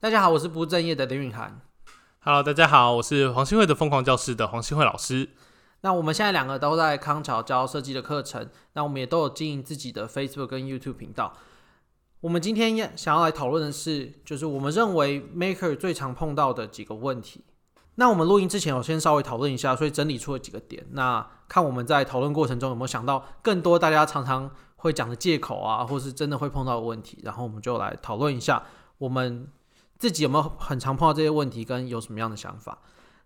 [0.00, 1.60] 大家好，我是不务正业的林允涵。
[2.20, 5.30] Hello，大家好，我是黄新慧的疯狂教室的黄新慧老师。
[5.80, 11.32] 那我们现在两个都在康桥教设计的课程，那我们也都有经营自己的 Facebook 跟 YouTube 频道。
[12.20, 17.42] 我们今天要想要来讨论的是，就是我们认为 Maker 最常碰到的几个问题。
[17.96, 20.86] 那我们录音之前，我先稍微讨论一下，所以整理出了几个点。
[20.92, 28.62] 那看我们在讨论过程中有没有想到更多大家常常会讲的借口啊，或是真的会碰到的问题，然后我们就来讨论一下
[28.98, 29.48] 我们。
[29.98, 32.78] 自己有没有很常碰到这些问题，跟有什么样的想法？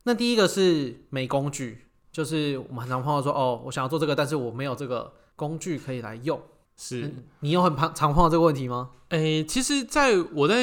[0.04, 6.40] 那第一个是没工具，就是我们很常碰到说，哦，我想要做这个，但是我没有这个工具可以来用。
[6.76, 8.90] 是、嗯、你有很常常碰到这个问题吗？
[9.10, 10.56] 诶、欸，其实在我在。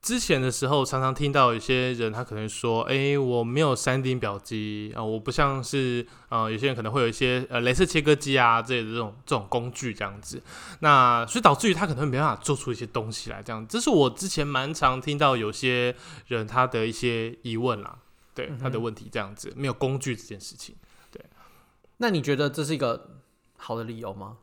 [0.00, 10.40] 之前的时候，常常听到有些人他可能说：“哎、欸，我没有三 D 表机啊，我不像是呃，有些人可能会有一些呃，镭射切割机啊这类的这种这种工具这样子。
[10.80, 13.66] 那所以导致于他可能会没办法做出一些东西来，这样。
[13.66, 15.94] 这是我之前蛮常听到有些
[16.28, 17.98] 人他的一些疑问啦，
[18.34, 20.76] 对、嗯、他的问题这样子，没有工具这件事情。
[21.10, 21.22] 对，
[21.96, 23.18] 那你觉得这是一个
[23.56, 24.38] 好的理由吗？”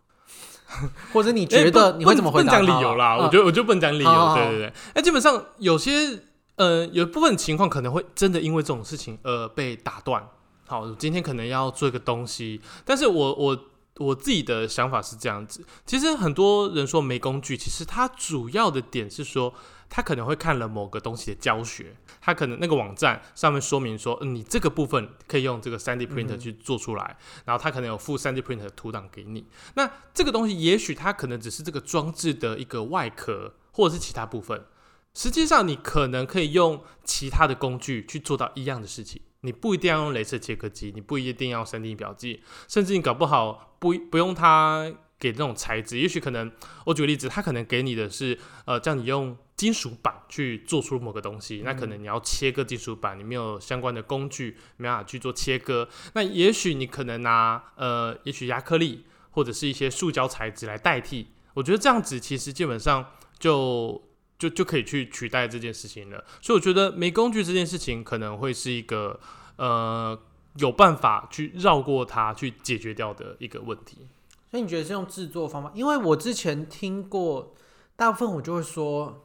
[1.13, 2.59] 或者你觉得你会怎么回答？
[2.59, 4.33] 不讲理由啦，我觉得我就不能讲理由。
[4.35, 6.19] 对对对，那基本上有些
[6.55, 10.25] 呃，有部分情况可能会真的因为这种事情而被打断。
[10.67, 13.59] 好，今天可能要做一个东西，但是我我
[13.97, 15.65] 我自己的想法是这样子。
[15.85, 19.53] 其实很多人说没工具，其实它主要的点是说。
[19.87, 29.45] 他可能会看了某个东西的教学，他可能那个网站上面说明说，嗯，你这个部分可以用这个 3D printer 去做出来，嗯、然后他可能有附 3D printer 的图档给你。
[29.75, 34.65] 那这个东西也许它可能只是这个装置的一个外壳，或者是其他部分。
[35.13, 39.21] 实际上，你可能可以用其他的工具去做到一样的事情。
[39.41, 45.99] 你不一定要用镭射切割机，你不一定要 3D 表记，甚至你搞不好不不用它给那种材质。
[45.99, 46.51] 也许可能，
[46.85, 49.37] 我举个例子，它可能给你的是，呃，叫你用。
[49.55, 55.87] 金属板去做出某个东西，那可能你要切割金属板，你没有相关的工具，没办法去做切割。
[56.13, 61.27] 那也许你可能拿呃，也许亚克力或者是一些塑胶材质来代替。
[61.53, 64.03] 我觉得这样子其实基本上就
[64.37, 66.21] 就就可以去取代这件事情了。
[66.41, 69.17] 所以我觉得没工具这件事情可能会是一个
[69.55, 70.19] 呃
[70.55, 74.07] 有办法去绕过它去解决掉的一个问题。
[74.51, 75.71] 所以你觉得是用制作方法？
[75.73, 77.53] 因为我之前听过，
[77.95, 79.21] 大部分我就会说。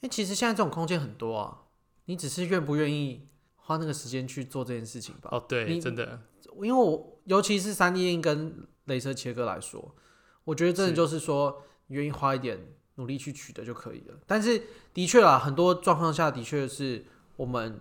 [0.00, 1.62] 因为其实现在这种空间很多啊，
[2.06, 5.30] 你只是愿不愿意花那个时间去做这件事情吧？
[5.30, 6.20] 哦，对，真的，
[6.56, 9.94] 因为我尤其是三 D 跟镭射切割来说，
[10.42, 14.14] 我觉得真的就是说，你愿意花一点努力去取得就可以了。
[14.26, 14.60] 但是
[14.92, 17.04] 的确啊，很多状况下的确是
[17.36, 17.80] 我们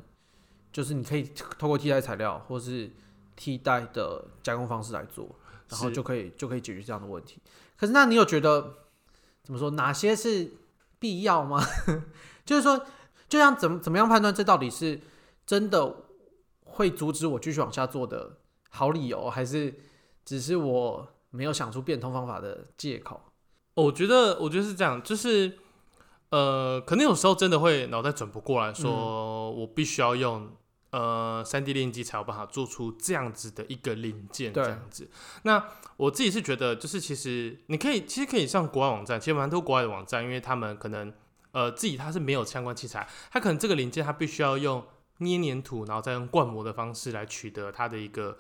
[0.72, 2.90] 就是你可以透过替代材料或是
[3.36, 5.28] 替代的加工方式来做，
[5.70, 7.40] 然后就可以就可以解决这样的问题。
[7.78, 8.76] 可是那你有觉得
[9.44, 9.72] 怎么说？
[9.72, 10.54] 哪些是？
[11.02, 11.59] 必要吗？
[12.46, 12.86] 就是说，
[13.28, 15.02] 就像怎么怎么样判断这到底是
[15.48, 15.96] 真的
[16.64, 18.38] 会阻止我继续往下做的
[18.70, 19.74] 好理由，还是
[20.24, 23.20] 只是我没有想出变通方法的借口？
[23.74, 25.58] 我觉得，我觉得是这样，就是
[26.30, 30.52] 呃，可能有时候真的会脑袋转不过来说，嗯、我必须要用
[30.91, 35.09] 呃三 D 列印机才有办法做出这样子的一个零件，这样子。
[35.44, 35.63] 那
[35.97, 41.13] 我自己是觉得，就是其实你可以，其实可以上国外网站，其实蛮多国外的网站，因为他们可能
[41.52, 44.84] 呃自己他是没有相关器材，他可能这个零件他必须要用
[45.19, 48.40] 捏黏土，然后再用灌模的方式来取得它的一个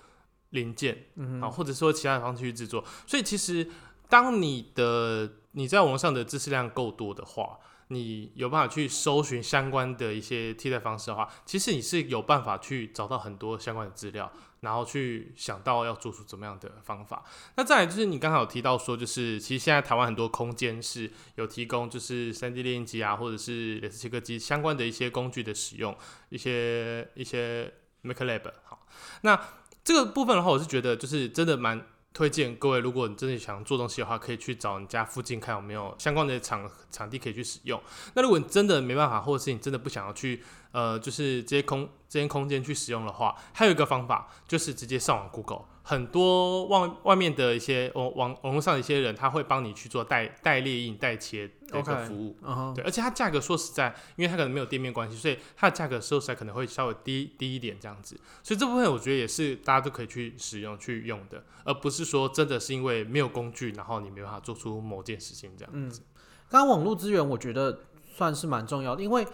[0.49, 2.83] 零件，嗯，啊，或者说其他的方式去制作。
[3.05, 3.69] 所以其实
[4.09, 7.59] 当你的你在网上的知识量够多的话，
[7.91, 14.31] 你有办法去搜寻相关的一些替代方式的话，其实你是有办法去找到很多相关的资料。
[14.61, 17.23] 然后去想到要做出怎么样的方法。
[17.55, 25.97] 那再来就是你刚好有提到说，就是其实现在台湾很多空间是有提供，就是 3D 列印机啊，或者是镭射切割机相关的一些工具的使用，
[26.29, 28.51] 一些一些 Make Lab。
[28.63, 28.85] 好，
[29.21, 29.49] 那
[29.83, 31.83] 这个部分的话，我是觉得就是真的蛮
[32.13, 37.81] 推荐各位，如果你真的想做东西的话，可以去找你家附近看有没有相关的场场地可以去使用。
[38.13, 40.43] 那如果你真的没办法，或者是你真的不想要去。
[40.71, 52.75] 呃，就是这些空这些空间去使用的话，还有一个方法就是直接上网 Google，很多外外面的一些网网网络上的一些人，他会帮你去做代代列印、代切的一个服务，okay, uh huh.
[52.75, 66.01] 对，而且它价格说实在，因为它可能没有店面关系，所以它的价格说实在可能会稍微低低一点这样子，所以这部分我觉得也是大家都可以去使用去用的，而不是说真的是因为没有工具，然后你没办法做出某件事情这样子。
[66.01, 66.05] 嗯，
[66.49, 67.81] 刚刚网络资源我觉得
[68.15, 69.25] 算是蛮重要的，因为。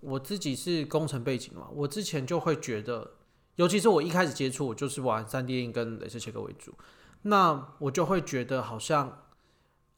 [0.00, 3.12] 我自己是工程背景嘛，我之前就会觉得，
[3.56, 6.72] 尤其是我一开始接触，我就是玩 3D 印跟镭射切割为主，
[7.22, 9.24] 那我就会觉得好像，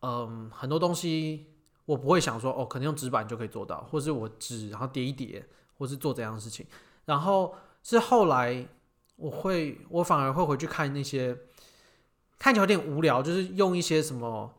[0.00, 1.46] 嗯，很多东西
[1.84, 6.66] 我不会想说哦，可能用纸板就可以做到，或是我纸然后叠一叠，或是做这样的事情。
[7.04, 8.66] 然后是后来
[9.16, 11.36] 我会，我反而会回去看那些
[12.38, 14.50] 看起来有点无聊，就是用一些什么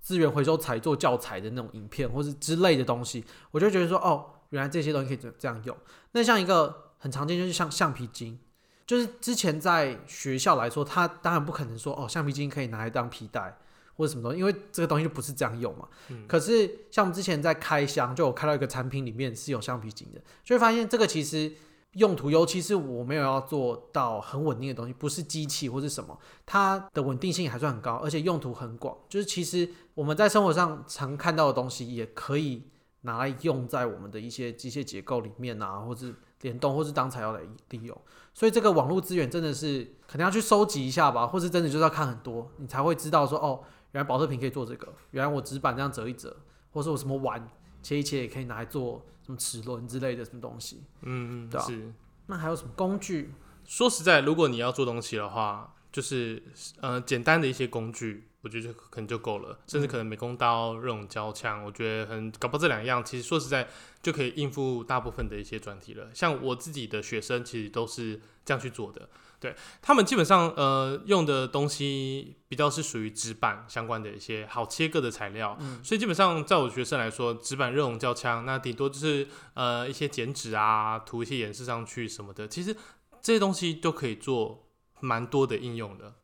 [0.00, 5.76] 资源回收材做教材的那种影片，或是之类的东西，我就觉得说哦，原来这些东西可以这这样用。
[6.12, 8.38] 那像一个很常见就是像橡皮筋，
[8.86, 13.58] 就是之前在学校来说，它当然不可能说哦，橡皮筋可以拿来当皮带。
[13.96, 15.88] 或者什么东西，因为这个东西就不是这样用嘛。
[16.08, 21.52] 嗯、可是像我们之前在开箱，就我开到一个产品里面是有橡皮筋的，就会发现这个其实
[21.92, 28.98] 用途，尤其是我没有要做到很稳定的东西，不是机器或是什么，它的稳定性还算很高，而且用途很广。
[29.08, 32.64] 就是其实我们在生活上常看到的东西，也可以
[33.04, 37.40] 拿来用在我们的一些机械结构里面啊，或是联动，或是当材料来
[37.70, 37.98] 利用。
[38.34, 43.62] 所以这个网络资源真的是可能要去收集一下吧，或是真的就是要看很多，你才会知道说哦。
[43.92, 46.36] 原来保特瓶可以做这个，原来我纸板这样折一折，
[46.72, 47.48] 或是我什么碗
[47.80, 50.82] 切一切也可以拿来做什么齿轮之类的什么东西。
[51.02, 51.64] 嗯嗯，对啊。
[51.64, 51.92] 是。
[52.26, 53.32] 那还有什么工具？
[53.64, 56.42] 说实在，如果你要做东西的话，就是
[56.80, 59.58] 呃简单的一些工具，我觉得可能就够了。
[59.66, 63.66] 甚至可能美工刀、热熔胶枪，我觉得很搞不好这两样，其实说实在
[64.02, 66.08] 就可以应付大部分的一些专题了。
[66.14, 69.08] 像我自己的学生，其实都是这样去做的。
[69.40, 82.74] 对，他们基本上呃用的东西比较是属于纸板相关的一些好切割的材料，嗯、所以基本上在我学生来说，纸板热熔胶枪，那顶多就是呃一些剪纸啊，涂一些颜色上去什么的，其实
[83.20, 84.66] 这些东西都可以做
[85.00, 86.14] 蛮多的应用的。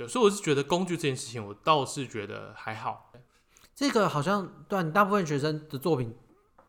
[0.00, 3.12] 对，所以我是觉得工具这件事情，我倒是觉得还好。
[3.74, 6.14] 这个好像对大部分学生的作品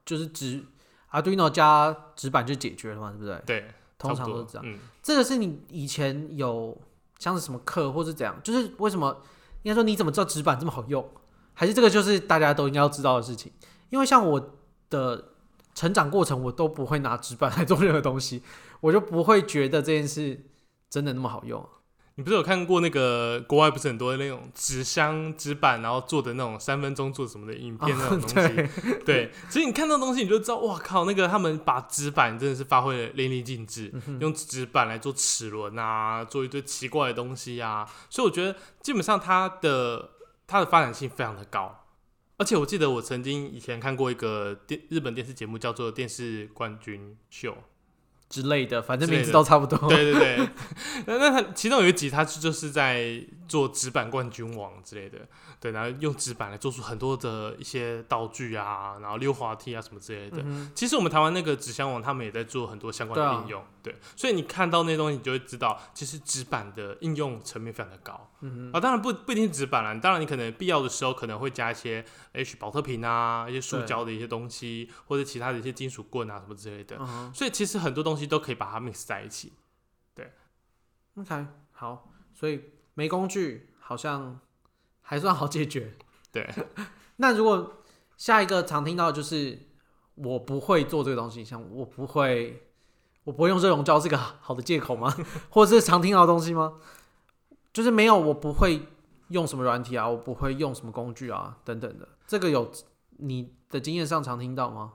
[0.06, 0.64] 就是纸
[1.12, 3.42] Arduino 加纸板就解决了嘛，对不对？
[3.46, 3.68] 对。
[3.98, 4.64] 通常都是这样。
[4.66, 6.76] 嗯，这个是你以前有
[7.20, 8.36] 像是什么课，或是怎样？
[8.44, 9.16] 就是为什么
[9.62, 11.08] 应该说你怎么知道纸板这么好用？
[11.54, 13.52] 还是这个就是大家都应该要知道的事情？
[13.92, 14.58] 因为像我
[14.90, 15.34] 的
[15.76, 18.42] 成长过程，我都不会拿纸板来做任何东西，
[18.80, 20.46] 我就不会觉得这件事
[20.90, 21.64] 真的那么好用。
[22.22, 28.38] 你不是有看过那个国外不是很多的那种纸箱纸板，然后做的那种三分钟做什么的影片那种东西？
[28.38, 40.12] 哦、对， 对，所以你看到东西你就知道，哇靠，那个他们把纸板真的是发挥的淋漓尽致，嗯、用纸板来做齿轮啊，做一堆奇怪的东西啊，所以我觉得基本上它的
[40.46, 41.88] 它的发展性非常的高，
[42.38, 47.54] 而且我记得我曾经以前看过一个电日本电视节目叫做《电视冠军秀》。
[48.32, 49.78] 之类的，反正名字都差不多。
[49.90, 50.48] 对对对，
[51.06, 53.22] 那那他其中有一集，他就是在
[53.52, 55.20] 做纸板冠军王之类的。
[55.60, 60.38] 对，然后用纸板来做出很多的一些道具啊，然后溜滑梯啊什么之类的。
[60.44, 63.64] 嗯、其实我们台湾那个纸箱王，他们也在做很多相关的应用。
[63.84, 68.32] 对，啊、对，所以你看到那些东西，你就会知道，其实纸板的应用层面非常的高。
[68.40, 76.98] 嗯哼啊，当然不不一定纸板啦，当然你可能必要的时候可能会加一些 H 保特瓶啊，一些塑胶的一些东西，或者其他的一些金属棍啊什么之类的。
[77.00, 79.54] 嗯、所以其实很多东西都可以把它 mix 在一起。
[80.16, 80.32] 对
[81.18, 82.62] ，OK，好，所以
[82.94, 84.40] 没工具好像。
[85.04, 85.98] 还算好解决，
[86.32, 86.50] 对。
[87.18, 87.84] 那如果
[88.16, 89.60] 下一个常听到的就是
[90.16, 92.64] 我不会做这个东西，像我不会，
[93.26, 95.14] 我不会用热熔胶是个好的借口吗？
[95.50, 96.76] 或者是常听到的东西吗？
[97.74, 98.84] 就是没有，我不会
[99.30, 102.08] 用什么软体啊，我不会用什么工具啊，等等的。
[102.26, 102.72] 这个有
[103.18, 104.94] 你的经验上常听到吗？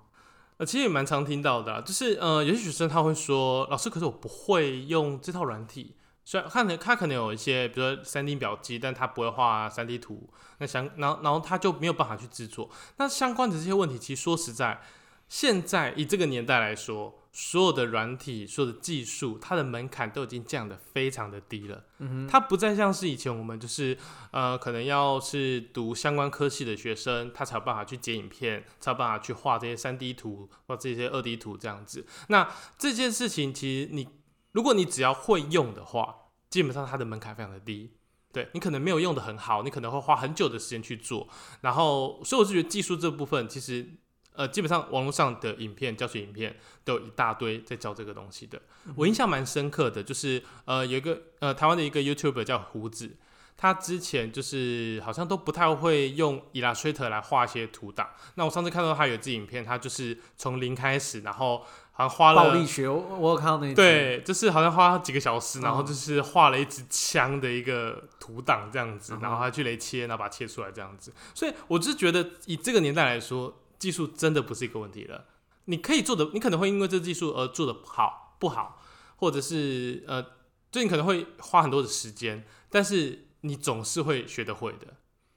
[0.57, 5.95] 呃，其实也蛮常听到的啊，就是呃，有些学生他会说，老师，可是我不会用这套软体。
[6.27, 10.29] 虽然看能他可能有一些，比如说三 D 表机，但他不会画三 D 图，
[10.59, 12.69] 那相然后然后他就没有办法去制作。
[12.97, 14.83] 那相关的这些问题，其实说实在，
[15.29, 21.85] 现在以这个年代来说，所有的软体、所有的技术，它的门槛都已经降得非常的低了。
[21.99, 23.97] 嗯哼，它不再像是以前我们就是
[24.33, 32.05] 呃，可能要是读相关科系的学生，他才有办法去剪影片，才有办法去画这些三 D 图或这些二 D 图这样子。
[32.27, 34.09] 那这件事情其实你。
[34.57, 36.17] 如果你只要会用的话，
[36.49, 37.93] 基本上它的门槛非常的低。
[38.33, 41.29] 对，你可能没有用的很好，你可能会花很久的时间去做。
[41.61, 43.87] 然后，所以我是觉得技术这部分，其实
[44.33, 48.63] 呃，基本上网络上的影片、教学影片都有一大堆在教这个东西的。
[48.95, 53.19] 我印象蛮深刻的，就是呃，有一个呃台湾的一个 YouTuber 叫胡子，
[53.57, 58.11] 他之前就是好像都不太会用 Illustrator 来画一些图档。
[58.35, 61.65] 那我上次看到他有一支影片，他就是从零开始，然后。
[61.99, 71.11] 好像花了暴力学，我有看到那对，就是好像花几个小时，然后就是画了一支枪的一个图档这样子，嗯、然后他去雷切，然后把它切出来这样子。
[71.35, 75.25] 所以我就是觉得，以这个年代来说，技术真的不是一个问题了。
[75.65, 78.79] 你可以做的，你可能会因为这个技术而做的好不好，
[79.17, 80.23] 或者是呃，
[80.71, 84.87] 就你可能会花很多的时间，但是你总是会学得会的。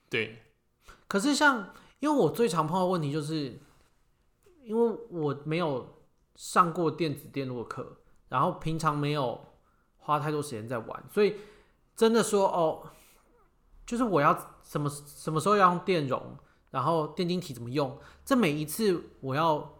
[0.08, 0.42] 对。
[1.06, 3.60] 可是像因为我最常碰到问题就是，
[4.62, 6.02] 因为我没有
[6.36, 7.98] 上过电子电路的课，
[8.28, 9.40] 然后平常没有
[9.98, 11.36] 花太多时间在玩，所以
[11.96, 12.90] 真的说哦，
[13.84, 16.36] 就是我要什么什么时候要用电容，
[16.70, 19.78] 然后电晶体怎么用，这每一次我要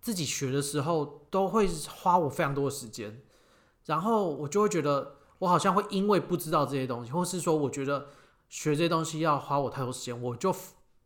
[0.00, 3.22] 自己学的时候，都会花我非常多的时间，
[3.86, 8.06] 然后我就会觉得我好像会因为不知道这些东西，或是说我觉得
[8.48, 10.54] 学这些东西要花我太多时间，我就。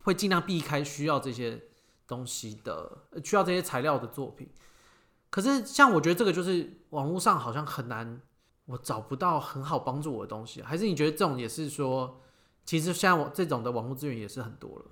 [0.06, 1.60] 会尽量避开需要这些
[2.06, 4.48] 东西的，需要这些材料的作品。
[5.30, 8.20] 可是，像我觉得这个就是网络上好像很难，
[8.66, 10.62] 我找不到很好帮助我的东西。
[10.62, 12.20] 还是你觉得这种也是说，
[12.64, 14.84] 其实像我这种的网络资源也是很多了？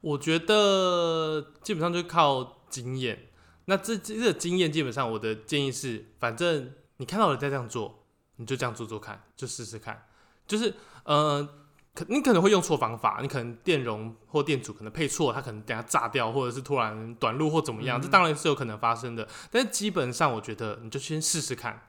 [0.00, 3.30] 我觉得基本上就靠经验。
[3.64, 8.01] 那这这个经验，基本上我的建议是，反正你看到人在这样做，
[8.42, 10.04] 你就这样做做看，就试试看。
[10.46, 11.48] 就是，呃。
[11.94, 19.28] 可你可能会用错方法，你可能电容或电阻可能配错，它可能等下炸掉，或者是突然短路或怎么样，嗯、这当然是有可能发生的。
[19.50, 21.82] 但是基本上，我觉得你就先试试看，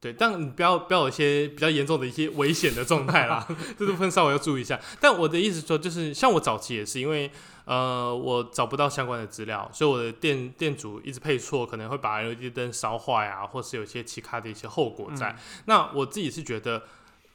[0.00, 3.48] 对，但你不要不要有一些比较严重的一些危险的状态啦，
[3.78, 4.78] 这部分稍微要注意一下。
[5.00, 7.32] 但我的意思说，就是像我早期也是因为
[7.64, 15.30] 呃我找不到相关的资料，所以我的店店主一直配错，可能会把 LED 灯烧坏啊，或是有一些其他的一些后果在。
[15.30, 16.82] 嗯、那我自己是觉得。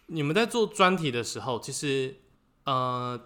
[0.10, 2.16] 你们在做专题的时候，其实，
[2.64, 3.20] 呃，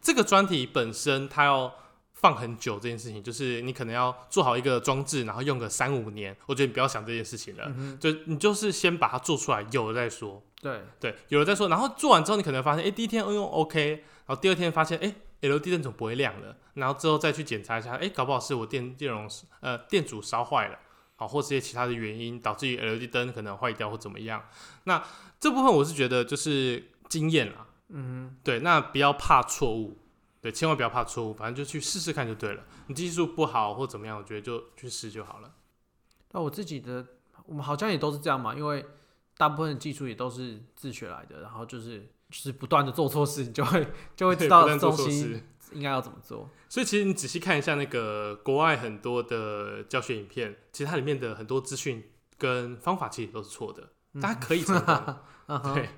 [0.00, 1.74] 这个专题本身它要
[2.12, 6.36] 放很久，这件事情就是你可能要做好一个装置，然后用个三五年。
[6.46, 10.40] 我觉得你不要想这件事情了，嗯、就你就是先把它做出来，有了再说。
[10.62, 11.68] 对对，有了再说。
[11.68, 16.56] 然后做完之后，你可能发现，哎，第一天用 OK，然后第二天发现，哎，LED 灯怎么不会亮了？
[16.74, 19.28] 然后之后再去检查一下，哎，搞不好是我电电容
[19.60, 20.78] 呃电阻烧坏了。
[21.20, 24.48] 好，或是一些其他的原因导致于 LED 灯可能坏掉或怎么样，
[24.84, 25.04] 那
[25.40, 29.98] 这部分我是觉得就是经验啦，嗯，对，那不要怕错误，
[30.40, 32.62] 对，千万不要怕错误，反正就去试试看就对了。
[32.86, 35.52] 你技术不好或怎么样，我觉得就去试就好了。
[36.30, 37.04] 那我自己的，
[37.46, 38.86] 我们好像也都是这样嘛，因为
[39.36, 45.42] 大部分的技术也都是自学来的，然后就是就是不断的做错事，你就会就会知道东西。
[45.72, 46.48] 应该要怎么做？
[46.66, 52.02] 所以其实你仔细看一下那个国外很多的教学影片，其实它里面的很多资讯
[52.38, 53.90] 跟方法其实都是错的。
[54.18, 55.90] 大家可以成功， 对，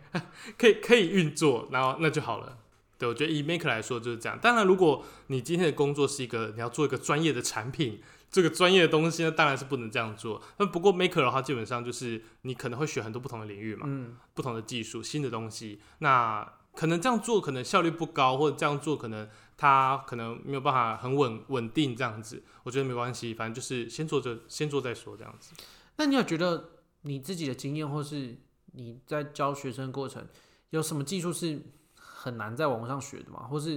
[0.58, 2.58] 可以可以运作，然后那就好了。
[2.98, 4.36] 对，我觉得以 Maker 来说就是这样。
[4.42, 10.40] 当然，如果你今天的工作是一个你要做一个专业的产品，这个专业的东西呢，当然是不能这样做。
[10.58, 15.80] 那不过 Maker 的话，基本上就是你可能会学很多不同的领域嘛，嗯，不同的技术、新的东西。
[15.98, 19.28] 那可能这样做可能效率不高，或者这样做可能。
[19.60, 25.52] 他可能没有办法很稳稳定这样子，我觉得没关系，反正就是先做着，先做再说这样子。
[25.96, 26.70] 那你有觉得
[27.02, 28.38] 你自己的经验，或是
[28.72, 30.26] 你在教学生过程，
[30.70, 31.60] 有什么技术是
[31.94, 33.40] 很难在网络上学的吗？
[33.50, 33.72] 或是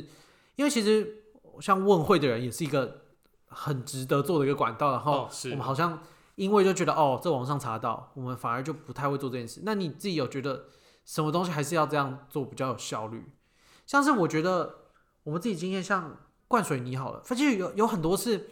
[0.56, 1.26] 因为其实
[1.60, 3.03] 像问会的人也是一个
[3.54, 6.00] 很值得做的一个管道，然后我们好像
[6.36, 9.62] 因为就觉得哦，这网上查到，我们反而就不太会做这件事。
[9.64, 10.66] 那你自己有觉得
[11.06, 13.32] 什么东西还是要这样做比较有效率？
[13.86, 14.80] 像是我觉得。
[15.26, 16.18] 我们自己经验像
[16.50, 18.50] 灌水泥好了，反正有有很多次，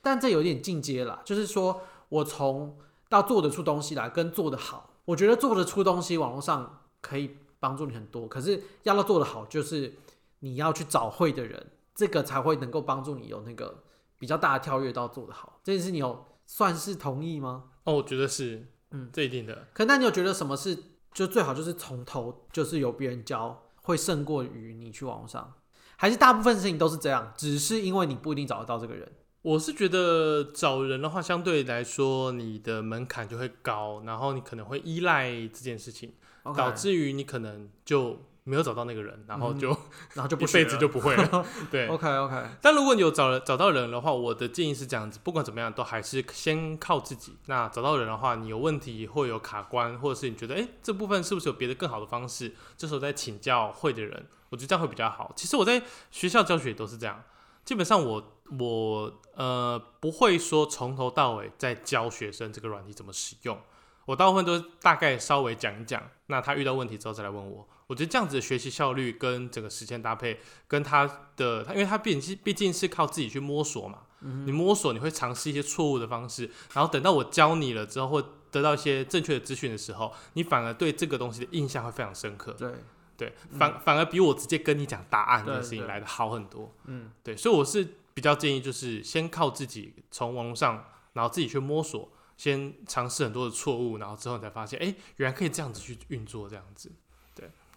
[0.00, 1.20] 但这有点进阶了。
[1.22, 2.78] 就是说我从
[3.10, 8.26] 到做得出东西来跟做得好，我觉得做得出东西网络上可以帮助你很多。
[8.26, 9.98] 可是要到做得好，就是
[10.38, 13.84] 你要去找会的人，这个才会能够帮助你有那个
[14.24, 15.60] 比较大的跳跃到做得好。
[15.62, 17.64] 这件事你有算是同意吗？
[17.84, 19.68] 哦，我觉得是，嗯，这一定的。
[19.74, 20.74] 可那你有觉得什么是
[21.12, 25.52] 就最好就是从头就是由别人教会胜过于你去网络上？
[25.96, 29.12] 还是大部分事情都是这样，只是因为你不一定找得到这个人。
[29.42, 36.14] 我是觉得找人的话，相对来说你的门槛就会高，然后你可能会依赖这件事情
[36.56, 39.76] 导致于你可能就没有找到那个人，然后就、嗯、
[40.14, 41.46] 然后就 一辈子就不会了。
[41.72, 42.44] 对，OK OK。
[42.60, 47.38] 但如果你有找找到人的话，我的建议是这样子，不管怎么样，都还是先靠自己。
[47.46, 54.26] 那找到人的话，你有问题或有卡关，或者是你觉得哎这部分是不是有别的更好的方式，这时候再请教会的人。
[54.50, 55.32] 我觉得这样会比较好。
[55.34, 57.24] 其实我在学校教学也都是这样，
[57.64, 63.58] 基本上我我呃不会说从头到尾在教学生这个软体怎么使用，
[64.04, 67.66] 我大部分都大概稍微讲一讲，那他遇到问题之后再来问我。
[67.86, 82.52] 我觉得这样子的学习效率跟整个时间搭配，跟他的他，因为他毕竟毕竟是靠自己去摸索嘛，嗯、你摸索你会尝试一些错误的方式，然后等到我教你了之后，或得到一些正确的资讯的时候，你反而对这个东西的印象会非常深刻。
[82.52, 82.72] 对。
[83.16, 86.74] 对，反、嗯、反而比我直接跟你讲答案的事情来的好很多。
[86.86, 96.90] 嗯，对，所以我是比较建议，就是先靠自己从网络上，然后自己去摸索，先尝试很多的错误，然后之后你才发现，哎，原来可以这样子去运作，这样子。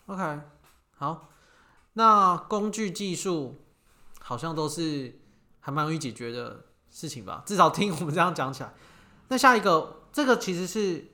[0.08, 0.42] 对，OK，
[0.96, 1.30] 好，
[1.94, 3.62] 那工具技术
[4.20, 5.20] 好像都是
[5.60, 7.44] 还蛮容易解决的事情吧。
[7.46, 8.74] 至少听我们这样讲起来。
[9.28, 11.12] 那下一个，这个其实是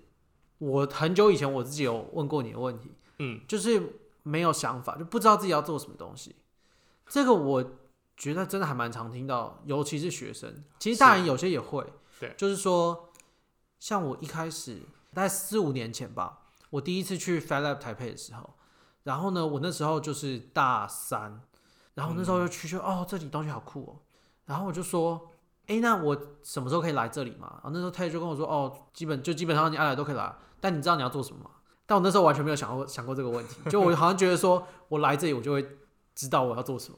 [0.59, 6.35] 我很久以前我自己有问过你的问题，嗯，就是没有想法，就不知道自己要做什么东西。
[7.07, 7.63] 这个我
[8.15, 11.85] 觉得真的还蛮常听到，尤其是学生，其实大人有些也会，
[12.19, 13.12] 对，就是说，
[13.79, 14.83] 像我一开始
[15.13, 18.55] 大概四五年前吧，我第一次去 Fab Lab 台北的时候。
[19.03, 21.41] 然后呢，我那时候就是大三，
[21.93, 24.00] 然后那时候就去说、嗯、哦，这里东西好酷哦。
[24.45, 25.29] 然后我就说，
[25.67, 27.50] 哎，那我什么时候可以来这里嘛？
[27.55, 31.50] 然后那时候他就跟我说，哦，基本就基本上你爱来都可以来，但你知道你要做什么吗？
[31.86, 35.67] 但我那时候完全没有想过想过这个问题，就我好像觉得说我来这里我就会
[36.15, 36.98] 知道我要做什么。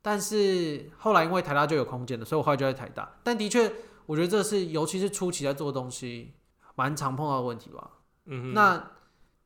[0.00, 3.16] 但是后来因为台大就有空间了，所以我后来就在台大。
[3.24, 3.72] 但的确，
[4.06, 6.34] 我觉得这是尤其是初期在做的东西，
[6.76, 7.90] 蛮常碰到的问题吧。
[8.26, 8.92] 嗯，那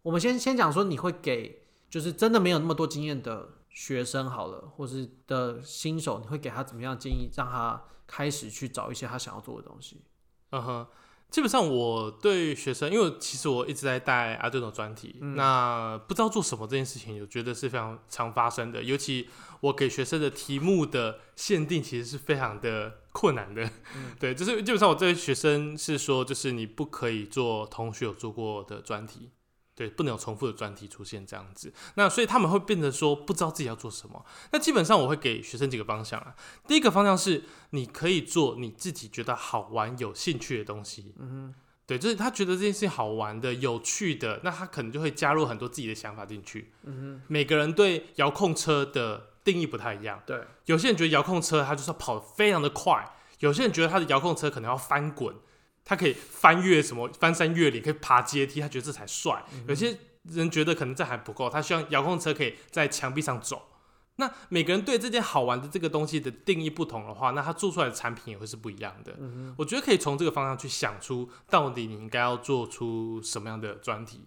[0.02, 1.63] 我们先先讲说你会给。
[1.94, 10.02] 就是真的没有那么多经验的学生好了，或是的新手，你会给他怎么样建议，让他开始去找一些他想要做的东西？
[10.50, 10.86] 嗯哼，
[11.30, 18.82] 基本上我对学生，因为其实我一直在带 Arduino 专题，嗯、那不知道做什么这件事情，我觉得是非常常发生的。
[18.82, 19.28] 尤其
[19.60, 23.62] 我给学生的题目的限定，其实是非常的困难的。
[23.94, 29.30] 嗯、 对，就是基本上我对学生是说，就是你不可以做同学有做过的专题。
[29.76, 34.25] 对，不能有重复的专题出现这样子，那所以他们会变得说不知道自己要做什么。
[34.52, 36.35] 那基本上我会给学生几个方向啊。
[36.69, 41.12] 第一个方向是你可以做你自己觉得好玩、有兴趣的东西。
[41.19, 41.54] 嗯哼，
[41.87, 46.73] 对，就是他觉得这件事情好玩的、有趣的，那他可能就会加入很多自己的想法进去。
[46.85, 50.23] 嗯哼，每个人对遥控车的定义不太一样。
[50.25, 55.35] 对，有些人觉得遥控车它就是要跑得非常的快，有些人觉得他的遥控车可能要翻滚。
[55.84, 59.44] 他可以翻越什么翻山越岭，可以爬阶梯，他觉得这才帅。
[59.52, 63.70] 嗯、有些人觉得可能这还不够，他希望遥控车可以在墙壁上走。
[64.16, 69.14] 那每个人对这件好玩的这个东西的定义不同的话，那他做出来的产品也会是不一样的。
[69.18, 74.24] 嗯、我觉得可以从这个方向去想出，到底你应该要做出什么样的专题。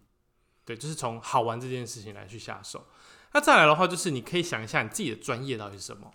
[0.63, 2.85] 对，就是从好玩这件事情来去下手。
[3.33, 6.11] 那再来的话，就是你可以想一下你自己的专业到底是什么。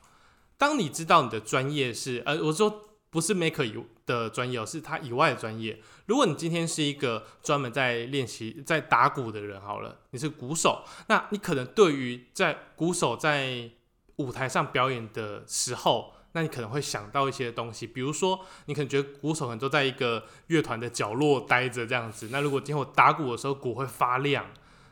[0.57, 2.92] 当你知道你的专业是，呃，我说。
[3.13, 5.79] 不是 Maker 以的专业，是他以外的专业。
[6.07, 13.71] 如果你今天是一个专门在练习、在打鼓的人，好了，你是鼓手，那你可能对于在鼓手在
[14.17, 22.31] 舞台上表演的时候，那你可能会想到一些东西，比如说，你可能觉得鼓手可能都在一个乐团的角落待着这样子。
[22.33, 24.47] 那如果今天我打鼓的时候，鼓会发亮，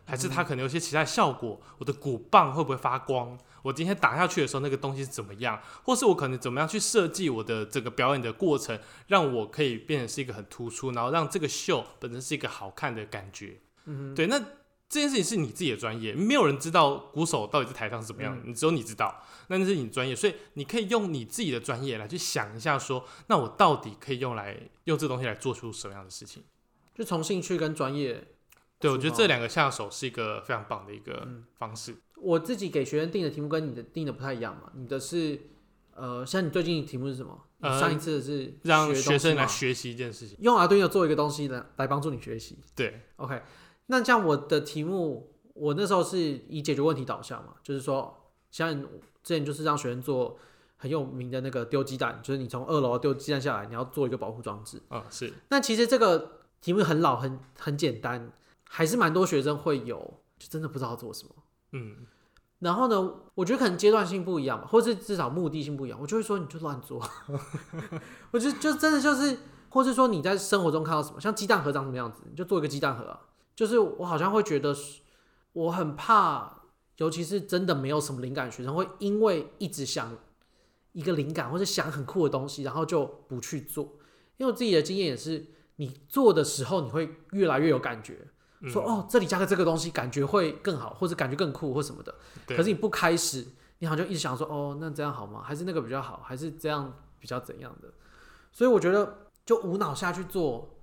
[0.05, 3.39] 还是它可能有些其他效果，我的鼓棒会不会发光？
[3.63, 5.61] 我今天打下去的时候，那个东西是怎么样？
[5.85, 13.61] 或是我可能怎么样去设计我的这个表演的过程，让我可以变成是一个很突出，然后让这个秀本身是一个好看的感觉。
[13.85, 14.27] 嗯，对。
[14.27, 14.39] 那
[14.89, 19.23] 这件事情是你自己的专业，没有人知道鼓手到底在台上是怎么样，你、嗯、只有你知道。
[19.47, 26.43] 那那是你专业，所以你可以用你自己的专业来去想一下说，说那我到底可以用来用这东西来做出什么样的事情？
[26.95, 28.27] 就从兴趣跟专业。
[28.81, 31.93] 对，我觉得这两个下手是一个非常棒的一个方式。
[31.93, 34.71] 嗯我自己给学生定的题目跟你的定的不太一样嘛？
[34.75, 35.41] 你的是，
[35.95, 37.39] 呃，像你最近的题目是什么？
[37.61, 42.59] 呃、上一次的是让学生来学习一件事情，用 Arduino 做一个东西来来帮助你学习。
[42.75, 43.43] 对，OK。
[43.87, 48.81] 那像我的题目，我那时候是以解决问题导向嘛，就是说，像
[49.23, 50.39] 之前就是让学生做
[50.77, 54.79] 很有名的那个丢鸡蛋，就是你从二楼丢鸡蛋下来，你要做一个保护装置。
[54.89, 55.31] 啊、哦，是。
[55.51, 58.33] 那其实这个题目很老，很很简单，
[58.65, 59.99] 还是蛮多学生会有，
[60.39, 61.35] 就真的不知道做什么。
[61.73, 61.97] 嗯，
[62.59, 67.03] 然后呢，我觉得可能阶段性不一样吧，或是至少目的性不一样，我就会说你就乱做。
[68.33, 73.21] 我就就真的就是，或是说你在生活中看到什么，像鸡蛋盒长什么样子，你就做一个鸡蛋盒啊。
[73.55, 74.75] 就是我好像会觉得，
[75.53, 76.63] 我很怕，
[76.97, 80.17] 尤其是真的没有什么灵感学生，会因为一直想
[80.93, 83.85] 一个灵感或者想很酷的东西，然后就不去做。
[84.39, 88.29] 因为我自己的经验也是，你做的时候你会越来越有感觉。
[88.69, 92.15] 说哦，这里加个这个东西，感觉会更好，或者感觉更酷，或什么的。
[92.47, 93.47] 对可是你不开始，
[93.79, 95.43] 你好像就一直想说，哦，那这样好吗？
[95.43, 96.21] 还是那个比较好？
[96.25, 97.89] 还是这样比较怎样的？
[98.53, 100.77] 所以我觉得，就无脑下去做，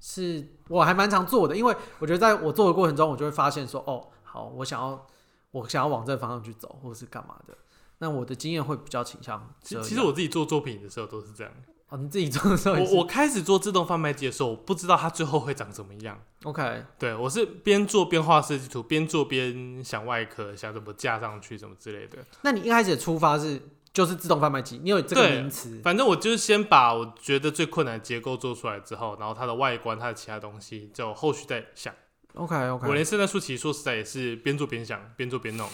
[0.00, 1.56] 是我还蛮常做的。
[1.56, 5.06] 因为我觉得，在我做的过程中，我就会发现说，哦，好，我想要，
[5.52, 7.56] 我想要往这个方向去走，或者是干嘛的。
[7.98, 9.54] 那我的经验会比较倾向。
[9.62, 11.52] 其实我自己做作品的时候都是这样。
[11.88, 16.20] 哦，你自己做的时候，我我开始做自动贩卖机的时候，我不知道它最后会长怎么样。
[16.42, 22.18] OK，对，我是边做边画设计图，边做边想外壳，想怎么架上去，什么之类的。
[22.42, 23.60] 那你一开始的出发是
[23.92, 25.80] 就是自动贩卖机，你有这个名词？
[25.84, 31.94] 反正我就是先把我觉得最困难的结构做出来之后，然后它的外观、它的其他东西，就后续再想。
[32.34, 35.66] OK OK，我连圣诞树其实说实在也是边做边想，边做边弄，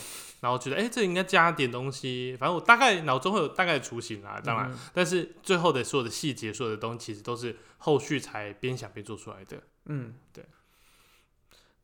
[0.42, 9.62] 然后觉得哎、欸，这应该加点东西，反正我大概脑中会有大概的雏形啦，当然，嗯、但是最后的所有的细节，所有的东西其实都是后续才边想边做出来的。
[9.84, 10.44] 嗯，对。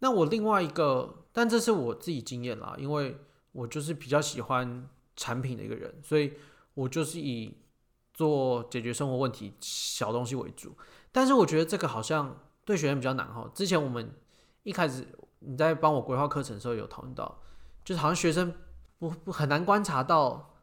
[0.01, 3.16] 那我另外一个，但这是我自己经验啦，因为
[3.53, 6.33] 我就是比较喜欢产品的一个人，所以
[6.75, 7.57] 我就是以
[8.12, 10.77] 做解决生活问题小东西为主。
[11.12, 13.49] 但是我觉得这个好像对学生比较难哈。
[13.55, 14.12] 之前我们
[14.64, 15.07] 一开始
[15.38, 17.40] 你在帮我规划课程的时候有讨论到，
[17.88, 18.53] 就是好像学生
[18.98, 20.61] 不不很难观察到，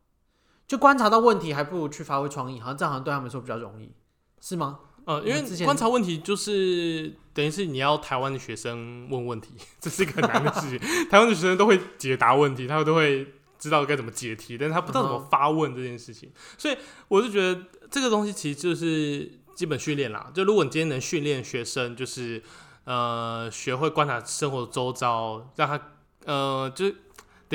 [0.68, 3.92] 就观察到问题，还不如去发挥创意，好像这样好像对他们说比较容易，
[4.40, 4.82] 是吗？
[5.06, 10.78] 呃，因为观察问题就是等于是你要台湾的学生问问题， 这是一个很难的事情。
[11.10, 16.32] 台湾的学生都会解答问题，他们都会知道该怎么解题，但是他不知道怎么发问这件事情。
[16.60, 17.60] 所以我是觉得
[17.90, 20.30] 这个东西其实就是基本训练啦。
[20.32, 22.44] 就如果你今天能训练学生，就是
[22.84, 25.82] 呃学会观察生活周遭，让他
[26.26, 26.96] 呃就是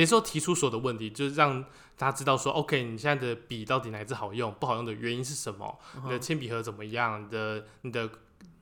[0.01, 1.65] 等于说提出所有的问题，就是让。
[2.01, 4.51] 他知道说，OK，你现在的笔到底哪一支好用？
[4.55, 6.05] 不好用的原因是什么？Uh.
[6.05, 7.23] 你的铅笔盒怎么样？
[7.23, 8.09] 你的你的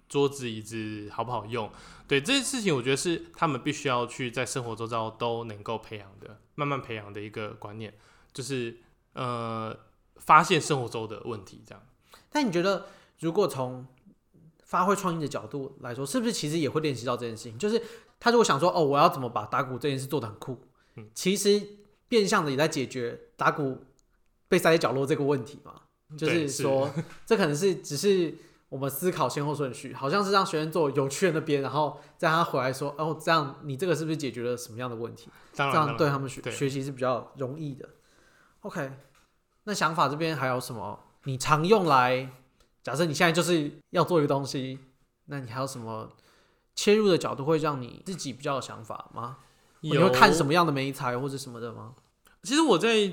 [0.09, 1.71] 桌子椅子好不好用？
[2.09, 7.95] 对这些事情，我觉得是他们必须要去在生活周遭都能够培养的，慢慢培养的一个观念，
[8.33, 8.77] 就是
[9.13, 9.73] 呃，
[10.17, 11.81] 发现生活中的问题这样。
[12.29, 12.87] 但你觉得，
[13.21, 13.87] 如果从
[14.65, 17.57] 发挥创意的角度来说，是不是其实也会练习到这件事情？
[17.57, 17.81] 就是
[18.19, 20.61] 他如果想说，哦，我要怎么把打鼓这件事做得很酷？
[20.99, 21.79] 嗯，其实。
[22.11, 23.85] 变相的也在解决打鼓
[24.49, 25.83] 被塞在角落这个问题嘛，
[26.17, 28.35] 就是说，是 这可能是只是
[28.71, 35.29] 我们思考先后顺序，好像是让学生做有趣的那边，然后再让他回来说，哦，这样你这个是不是解决了什么样的问题？
[35.55, 37.87] 当然这样对他们学学习是比较容易的。
[38.61, 38.91] OK，
[39.65, 40.99] 那想法这边还有什么？
[41.25, 42.31] 你常用来
[42.83, 44.79] 假设你现在就是要做一个东西，
[45.27, 46.11] 那你还有什么
[46.75, 49.41] 切入的角度会让你自己比较有想法吗？
[49.81, 51.95] 有你会看什么样的媒材或者什么的吗？
[52.43, 53.13] 其实我在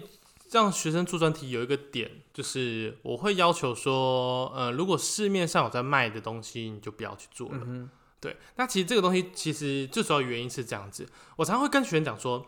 [0.52, 7.90] 让学生做专题有一个点，就是我会要求说，呃，如果市面上有在卖的东西，你就不要去做了。
[8.20, 12.46] 对，那其实这个东西其实最主要原因是这样子，我常常会跟学生讲说，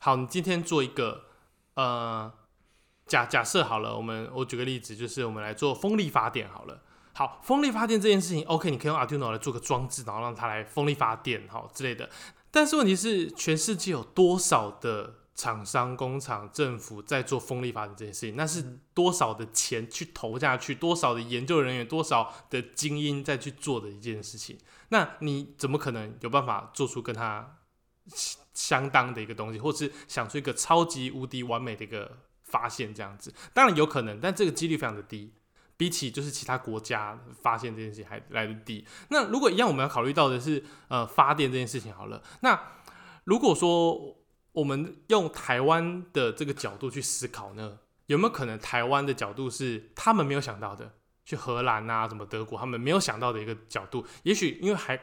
[0.00, 1.24] 好，你今天做一个，
[1.74, 2.30] 呃，
[3.06, 6.82] 假假设好了，我们我举个例子，就是我们来做风力发电好了。
[7.14, 12.10] 好，风力发电这件事情，OK，你可以用 Arduino 来做个装置，然后让它来风力发电，好之类的。
[12.54, 18.36] 但是问题是，全世界有多少的厂商、工厂、政府在做风力发电这件事情？
[18.36, 20.72] 那是多少的钱去投下去？
[20.72, 21.84] 多少的研究人员？
[21.84, 24.56] 多少的精英在去做的一件事情？
[24.90, 27.58] 那你怎么可能有办法做出跟他
[28.52, 32.94] 相当的一个东西，或是想出一个超级无敌完美的一个发现？
[32.94, 35.32] 这样子当然有可能，但这个几率非常的低。
[35.76, 38.86] 比起就是其他国家发现这件事情还来得低。
[39.08, 42.22] 那如果一样，我们要考虑到的是，呃，发电这件事情好了。
[42.42, 42.60] 那
[43.24, 44.16] 如果说
[44.52, 50.94] 我们用台湾的这个角度去思考呢，有没有可能台湾的角度是他们没有想到的？
[51.24, 54.06] 去荷兰啊，什么德国，他们没有想到的一个角度。
[54.22, 54.94] 也许因为还，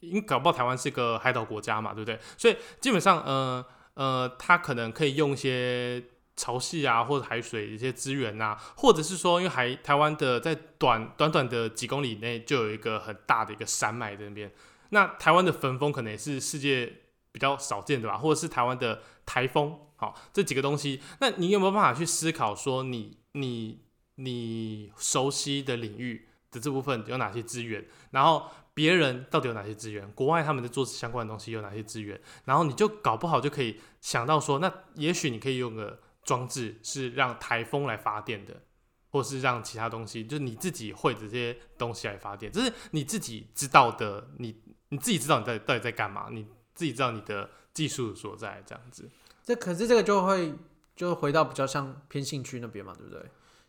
[0.00, 2.20] 因为搞不好台湾是一个海岛国家嘛，对不对？
[2.36, 6.04] 所以基本上，呃呃，他可能可以用一些。
[6.42, 14.50] 潮汐啊，或者海水一些资源啊，或者是说，因为海台湾的在短短短的几公里内就有一个很大的一个山脉在那边，
[14.88, 16.92] 那台湾的焚风可能也是世界
[17.30, 23.84] 比较少见的吧，或者是台湾的台风，好，这几个东西，那你有没有办法去思考说你，你
[24.16, 36.00] 你你熟悉的领域的这部分有哪些资源，然后别人到底有哪些资源，国外他们在做相关的东西有哪些资源，然后你就搞不好就可以想到说，那也许你可以用个。
[36.22, 38.62] 装置是让台风来发电的，
[39.10, 49.08] 或是让其他东西，就是你自己会的这些东西来发电，这是你自己知道的，你你自己知道你在到底在干嘛，你自己知道你的技术所在，这样子。
[49.44, 50.54] 这可是这个就会
[50.94, 53.24] 就回到比较像偏兴趣那边嘛，对不对？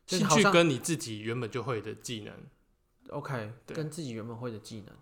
[0.06, 2.34] 兴趣跟你自己原本就会的技能
[3.08, 4.94] ，OK，对跟自己原本会的技能，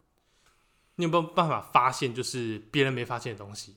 [0.95, 3.75] 你有没有办法发现就是别人没发现的东西？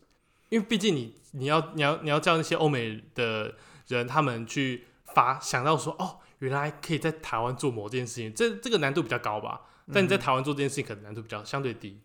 [0.55, 3.53] 因为毕竟你你要你要你要叫那些欧美的
[3.88, 9.62] 人他们去发想到说哦，原来可以在台湾做某件事情，这这个难度比较高吧？
[9.93, 12.01] 但你在台湾做这件事情可能难度比较相对低。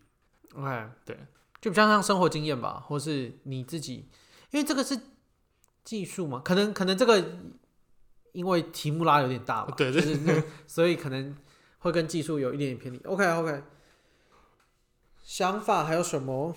[0.54, 1.16] OK，对，
[1.60, 4.08] 就比较像生活经验吧，或是你自己，
[4.50, 4.98] 因为这个是
[5.84, 7.38] 技术嘛，可能可能这个
[8.32, 11.36] 因为题目拉有点大吧， 对，对，就是所以可能
[11.78, 12.98] 会跟技术有一点点偏离。
[13.04, 13.62] OK OK，
[15.22, 16.56] 想法还有什么？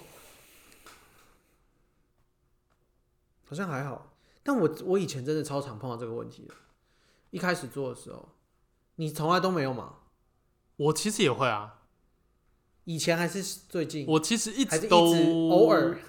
[3.53, 6.55] 好像还好，但我我以前真的超常碰到这个问题的。
[7.29, 8.29] 一开始做的时候，
[8.95, 9.97] 你从来都没有吗？
[10.75, 11.81] 我其实也会啊，
[12.85, 14.07] 以前还是最近？
[14.07, 15.13] 我其实一直都
[15.51, 15.99] 偶尔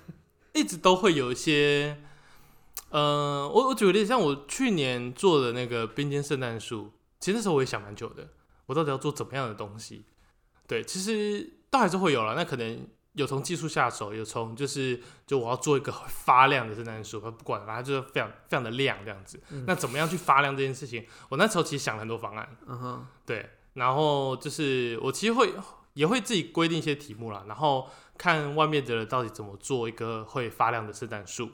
[0.54, 1.98] 一直都会有一些，
[2.88, 8.30] 呃，我我举个例子，像我去年做的那个冰间圣诞树，其实那时候我也想蛮久的，
[8.64, 10.06] 我到底要做怎么样的东西？
[10.66, 12.86] 对，其实倒还是会有了，那可能。
[13.14, 19.40] 有从技术下手，有从就是就我要做一个发亮的圣诞树，不管反正就是非常非常的亮这样子。
[19.50, 21.06] 嗯、那怎么样去发亮这件事情？
[21.28, 23.50] 我那时候其实想了很多方案，嗯哼，对。
[23.74, 25.52] 然后就是我其实会
[25.94, 31.50] 也会自己规定一些题目啦，然后看外面的人到底怎么做一个会发亮的圣诞树，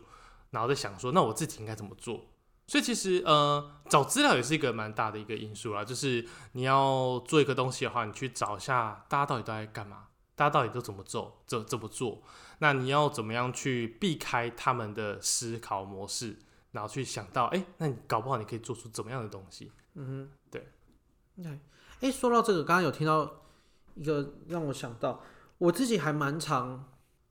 [0.51, 2.27] 然后再想说那我自己应该怎么做。
[2.67, 10.05] 所以其实呃找资料也是一个蛮大的一个因素啦，就是你要做一个东西的话，你去找一下大家到底都在干嘛。
[10.41, 11.43] 大家到底都怎么做？
[11.47, 12.23] 怎怎么做？
[12.61, 16.39] 那你要怎么样去避开他们的思考模式，
[16.71, 19.71] 然后去想到，哎、欸，那你搞不好你可以做出怎么样的东西？
[19.97, 20.73] 嗯哼，对。
[21.43, 21.61] 对，
[22.01, 23.43] 哎，说到这个，刚刚有听到
[23.97, 25.23] 一个让我想到，
[25.59, 26.91] 我自己还蛮常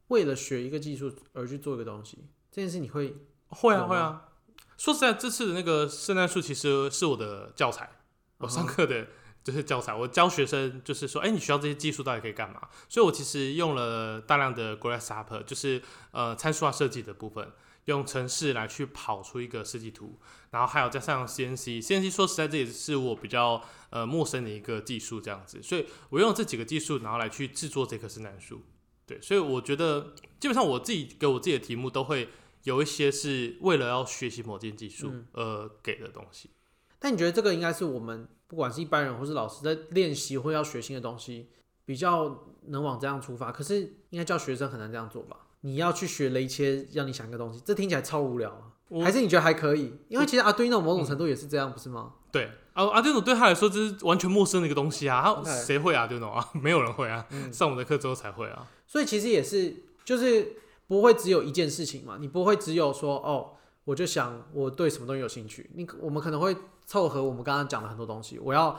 [0.10, 2.28] 为了学一个技术而去做一个东西。
[2.52, 3.18] 这件事你会
[3.48, 4.30] 会啊会啊。
[4.78, 7.90] 说实在，这次的那个圣诞树其实是我的教材，
[8.38, 9.08] 我上课的。
[9.44, 12.68] 就是教材，我教学生就是说，哎、欸，你需要这些技术到底可以干嘛？
[12.88, 17.52] 所以我其实用了大量的 Grasshopper，就是呃参数化设计的部分，
[17.86, 20.20] 用程式来去跑出一个设计图，
[20.52, 28.62] 然后还有加上 CNC，CNC 说实在这也是我比较呃陌生的一个技术，这样子，所以我用这几个技术，然后来去制作这棵圣诞树。
[29.08, 32.30] 对，所以我觉得基本上我自己给我自己的题目都会
[32.64, 36.50] 有一些是为了要学习某件技术而给的东西。
[36.50, 36.56] 嗯、
[37.00, 38.28] 但你觉得这个应该是我们？
[38.50, 41.48] 不管是一般人或是老师在练习或要学新的东西，
[41.86, 43.52] 比较能往这样出发。
[43.52, 45.38] 可是应该叫学生很难这样做吧？
[45.62, 48.74] 你要去学雷切，让你想一个东西，这听起来超无聊啊！
[48.90, 49.94] 我还是你觉得还可以？
[50.08, 52.14] 因为其实 Arduino 某种程度也是这样，嗯、不是吗？
[52.32, 55.42] 对，Arduino 对他来说这是完全陌生的一个东西啊！
[55.44, 56.50] 他谁会 Arduino 啊？
[56.60, 57.26] 没有人会啊！
[57.30, 58.66] 嗯、上我的课之后才会啊！
[58.88, 60.56] 所以其实也是，就是
[60.88, 62.18] 不会只有一件事情嘛。
[62.20, 65.70] 你不会只有说哦，我就想我对什么东西有兴趣。
[65.74, 66.56] 你我们可能会。
[66.90, 68.76] 凑合我们刚刚讲的很多东西，我要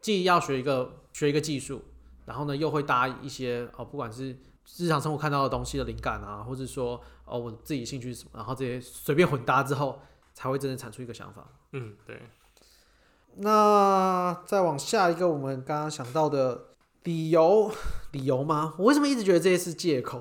[0.00, 1.82] 既要学一个学一个技术，
[2.24, 4.34] 然后呢又会搭一些哦，不管是
[4.78, 10.00] 日常生活看到的东西的灵感啊，或者说哦我自己兴趣是什么，然后这些随便混搭之后，
[10.32, 11.46] 才会真的产出一个想法。
[11.72, 12.22] 嗯，对。
[13.36, 16.68] 那再往下一个，我们刚刚想到的
[17.02, 17.70] 理由，
[18.12, 18.72] 理由吗？
[18.78, 20.18] 我为什么一直觉得这些是借口？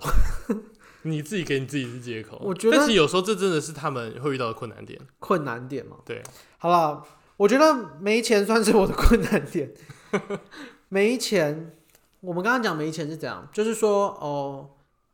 [1.04, 2.38] 你自己给你自己是借口。
[2.42, 5.00] 我觉得，但是有时候这真的是他们会遇到的困难点。
[5.20, 5.98] 困难点嘛？
[6.06, 6.22] 对。
[6.58, 7.04] 好了。
[7.38, 9.74] 我觉得没钱算是我的困难点。
[10.90, 11.76] 没钱，
[12.20, 13.50] 我们刚刚讲没钱是怎样？
[13.52, 14.70] 就是说哦，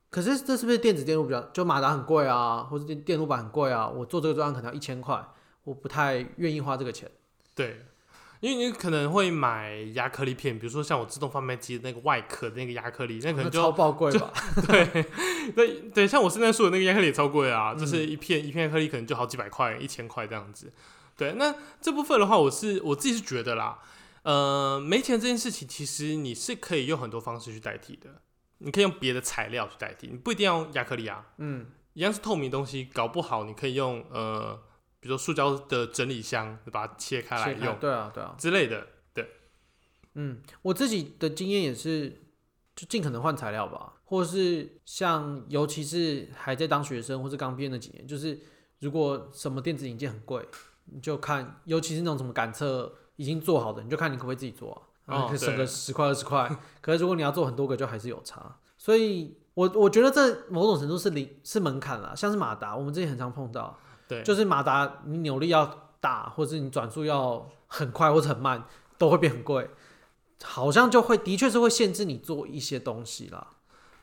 [0.10, 3.88] 可是这是不是电子电路比较就马达很贵啊，或者电电路板很贵啊？
[3.88, 5.26] 我做这个专案可能要一千块，
[5.64, 7.10] 我不太愿意花这个钱。
[7.56, 7.86] 对，
[8.40, 14.32] 因为你可能会买亚克力片，比如说像我自动贩卖机的那个外壳的那个亚克力，那可能就超爆贵吧？
[14.68, 15.06] 对，
[15.56, 20.72] 对对，像我现在说的那个亚克力也超贵啊，嗯、就是一片一片压克力可能就好几百块、一千块这样子。
[21.16, 23.80] 对，那这部分的话，我是我自己是觉得啦，
[24.24, 28.22] 呃，没钱这件事情，其实你是可以用很多方式去代替的。
[28.60, 34.60] 你可以用别的材料去代替，你不一定要用亚克力啊，嗯，一样是透明东西，搞不好你可以用呃，
[35.08, 39.30] 比如说塑胶的整理箱，把它切开来用，对啊，对啊之类的，对，
[40.16, 42.10] 嗯，我自己的经验也是，
[42.76, 48.38] 就尽可能换材料吧，或是像尤其是还在当学生或是刚毕业那几年，就是
[48.80, 50.46] 如果什么电子零件很贵。
[50.90, 56.50] 你就看，尤其是那种什么感测已经做好的，你就看你可不可以自己做啊，可以省个十块二十块。
[56.80, 58.58] 可是如果你要做很多个，就还是有差。
[58.78, 68.64] 所以我我觉得这某种程度是零是门槛啦，像是马达，我们之前很常碰到，对，就是马达你扭力要大，或者你转速要很快或者很慢，
[68.98, 69.70] 都会变很贵。
[70.44, 73.48] 好像就会的确是会限制你做一些东西啦。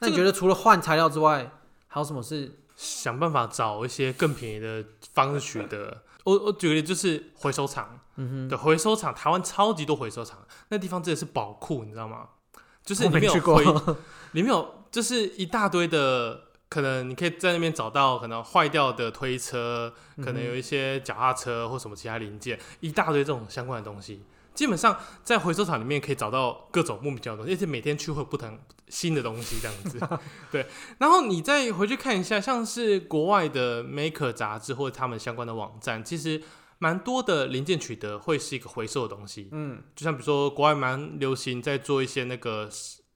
[0.00, 1.52] 那你觉得除了换材料之外，
[1.86, 6.02] 还有什么是想办法找一些更便宜的方式取得？
[6.24, 10.38] 我我举个例，就是回收厂，嗯哼，对，回收厂，台湾超级多回收厂，
[10.70, 12.28] 那地方真的是宝库，你知道吗？
[12.84, 13.64] 就是里面有回，
[14.32, 24.24] 里面有就是一大堆的，可能你可以在那边找到可能坏掉的推车，可能有一些脚踏车或什么其他零件，一大堆这种相关的东西。
[24.54, 28.58] 基本上在回收厂里面可以找到各种莫名其妙的东西，而且每天去会不同
[28.88, 30.00] 新的东西这样子。
[30.50, 30.66] 对，
[30.98, 36.42] 然后你再回去看一下，像是国外的 Maker 杂志或者他们相关的网站，其实
[36.80, 39.48] 蛮多的零件取得会是一个回收的东西。
[39.52, 42.68] 嗯，就像比如说国外蛮流行在做一些那个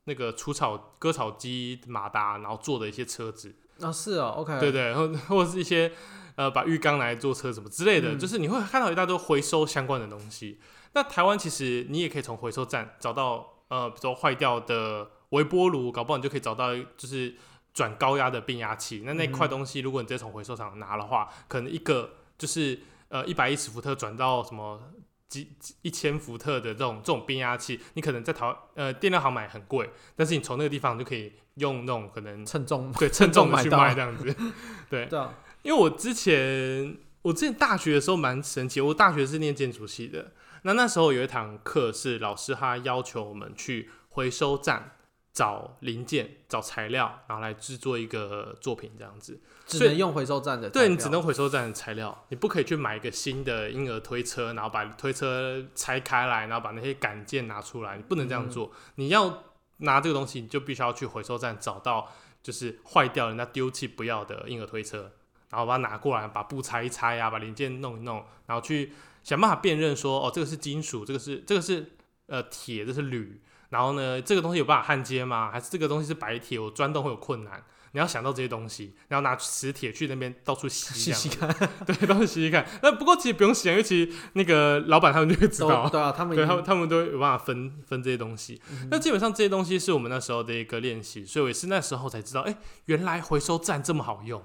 [0.09, 3.55] 那个除草割草机马达，然后做的一些车子。
[3.81, 5.93] 啊，是哦，OK，对对，或或是一些
[6.35, 10.59] 呃把浴缸拿来做车什么之类的，嗯、就是你会看到一大堆回收相关的东西。
[10.95, 17.37] 那台湾其实你也可以从回收站找到，呃，比如说坏掉的微波炉，搞不好你就可以找到就是
[17.73, 19.03] 转高压的变压器。
[19.05, 24.81] 那那块东西，如果你直接从回收厂拿的话，可能一个就是呃一百一十伏特转到什么
[25.29, 34.25] 几一千伏特的这种这种变压器，你可能在淘呃电量行买很贵，但是你从那个地方就可以用那种可能称重对 称重的去卖这样子。
[34.89, 40.33] 对，对啊，因为我之前我之前大学的时候蛮神奇，我大学是念建筑系的。
[40.63, 44.97] 那那时候有一堂课是老师他要求我们去回收站
[45.39, 49.41] 找零件、找材料，然后来制作一个作品这样子。
[49.69, 58.67] 只能用回收站的对，你只能回收站的材料，你不可以去买一个新的婴儿推车，然后把推车拆开来，然后把那些杆件拿出来，你不能这样做。
[58.67, 59.45] 嗯、你要
[59.77, 65.13] 拿这个东西，你就必须要去回收站找到就是坏掉人家丢弃不要的婴儿推车，
[65.51, 68.93] 然后把它拿过来，把布拆一拆啊，把零件弄一弄，然后去。
[69.25, 71.85] 想办法辨认说，哦，这个是金属，这个是这个是
[72.29, 73.39] 呃铁，这是铝。
[73.71, 75.51] 然后呢，这个东西有办法焊接吗？
[75.51, 77.63] 还是这个东西是白铁，我钻洞会有困难？
[77.93, 81.49] 你要想到这些东西，然后拿磁铁去那边到处吸，吸吸看，
[81.87, 82.67] 对，到处吸吸看。
[82.83, 88.61] 那不过其实不用想，因为其实那个老板他们就会知道， 对啊，他们对他们他们都有办法分分这些东西。
[88.91, 92.55] 那、嗯、基本上这些东西是我们那时候的一个练习，所以我也是那时候才知道，哎，
[92.85, 94.43] 原来回收站这么好用。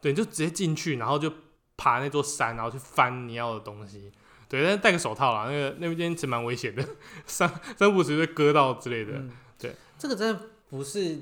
[0.00, 1.32] 对，你就直接进去，然后就
[1.76, 4.10] 爬那座山，然后去翻你要的东西。
[4.52, 6.86] 对，但是戴个手套啦，那个那边其实蛮危险的，
[7.24, 9.12] 三三不五时会割到之类的。
[9.14, 10.38] 嗯、对，这个真的
[10.68, 11.20] 不是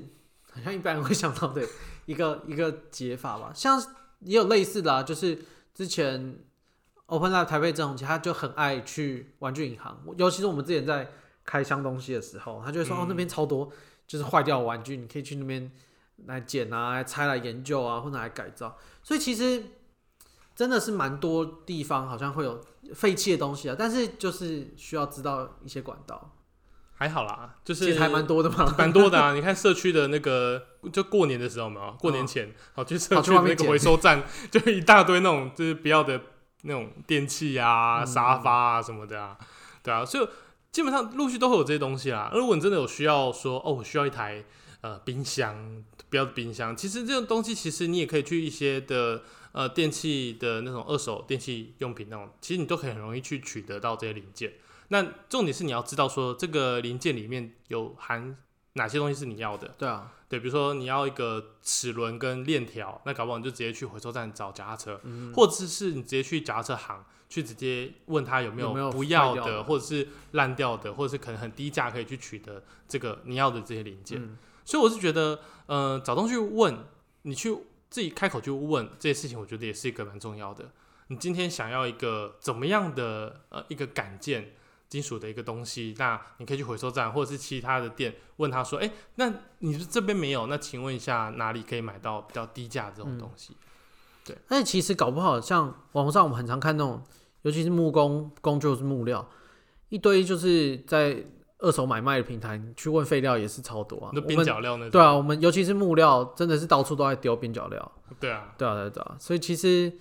[0.51, 1.65] 好像一般人会想到的
[2.05, 3.53] 一个一个解法吧？
[3.55, 3.81] 像
[4.19, 5.39] 也有类似的啊，就是
[5.73, 6.39] 之前
[7.05, 11.09] Open Lab 台北郑红旗他就很爱去玩具银行，尤其是我们之前在
[11.45, 13.71] 开箱东西的时候，他就会说、嗯、哦，那边超多
[14.05, 15.71] 就是坏掉的玩具，你可以去那边
[16.25, 18.77] 来捡啊，来拆来研究啊，或者来改造。
[19.01, 19.63] 所以其实。
[20.53, 22.61] 真的是蛮多地方好像会有
[22.93, 26.35] 废弃的东西啊，但是就是需要知道一些管道。
[26.93, 29.33] 还好啦，就是其实还蛮多的嘛，蛮多的啊。
[29.33, 30.61] 你看社区的那个，
[30.93, 36.21] 就过年的时候嘛，过年前，好去社区那个回收站， 就一大堆那种就是不要的
[36.61, 39.35] 那种电器啊、沙发啊什么的啊，
[39.81, 40.29] 对啊，所以
[40.71, 42.29] 基本上陆续都会有这些东西啦。
[42.35, 44.45] 如果你真的有需要说，哦，我需要一台
[44.81, 49.23] 呃冰箱，不要的冰箱，其实这种东西其实你也可以去一些的。
[49.53, 54.53] 呃，电器的那种二手电器用品那种，其实你都可以很容易去取得到这些零件。
[54.87, 58.37] 那重点是你要知道说，这个零件里面有含
[58.75, 59.75] 哪些东西是你要的。
[59.77, 74.17] 对啊，对，比如说你要一个齿轮跟链条，那搞不好你就直接去回收站找脚踏车，嗯、或者是你直接去脚踏车行去直接问他有没有不要的，或者是烂掉的，或者是可能很低价可以去取得这个你要的这些零件。
[74.23, 74.37] 嗯、
[74.71, 76.77] 所以我是觉得，呃，找东西问
[77.23, 77.57] 你去。
[77.91, 80.71] 自己开口就问这些事情，我觉得也是一个蛮重要的。
[81.07, 84.53] 你今天想要一个怎么样的呃一个感件
[84.87, 90.47] 金属的一个东西，那你可以去回收站或者是其他的店问他说：“哎、欸，那你这边没有？
[90.47, 93.67] 那请问一下哪里可以买到比较低价这种东西？”嗯、
[94.27, 94.37] 对。
[94.47, 97.03] 但其实搞不好像网络上我们很常看那种，
[97.41, 99.29] 尤其是木工工具或是木料，
[99.89, 101.25] 一堆就是在。
[101.61, 104.11] 二手买卖的平台，你去问废料也是超多啊。
[104.13, 104.91] 那边角料那种。
[104.91, 107.91] 对啊，我们尤其是木料，真的是到处都在丢边角料。
[108.19, 109.15] 对啊，对啊，对啊，对啊。
[109.19, 109.93] 所以其实，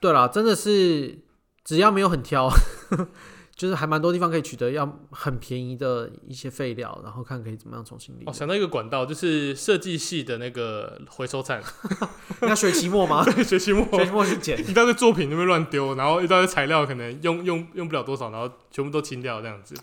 [0.00, 1.18] 对啦，真的是
[1.64, 2.50] 只要没有很挑，
[3.56, 8.28] 就是还蛮多地方可以取得要很便宜的一些废料，然后看可以怎么样重新利用。
[8.28, 11.62] 哦，想到一个管道，就是设计系的那个回收站。
[12.42, 13.24] 你要学期末吗？
[13.32, 14.58] 对，学期末，学期末去捡。
[14.68, 19.74] 一大堆作品那边乱丢，然后一大堆材料可能用用用不了多少，然后全部都清掉这样子。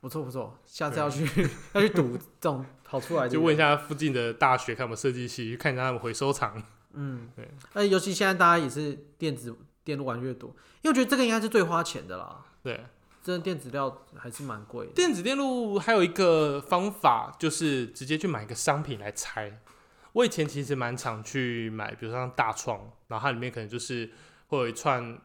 [0.00, 1.24] 不错不错，下次要去
[1.74, 6.62] 要去赌这种跑出来，就问一下附近的大学，看有没有设计系，去看一下他们回收厂。
[6.94, 7.46] 嗯，对。
[7.74, 10.48] 那尤其现在大家也是电子电路玩越多，
[10.80, 12.42] 因为我觉得这个应该是最花钱的啦。
[12.62, 12.82] 对，
[13.22, 14.92] 这电子料还是蛮贵的。
[14.92, 19.60] 电子电路还有一个方法，就是直接去买一个商品来拆。
[20.14, 24.10] 我以前其实蛮常去买，比如说像大创，然后它里面可能就是
[24.48, 25.20] 会有一串。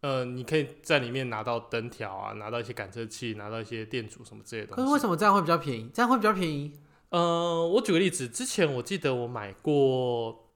[0.00, 4.82] 呃，你可以在里面拿到灯条啊，拿到一些感测器，拿到一些电阻什么之类的东西。
[4.82, 5.90] 可是为什么这样会比较便宜？
[5.92, 6.72] 这样会比较便宜？
[7.10, 10.52] 呃，我举个例子，之前我记得我买过，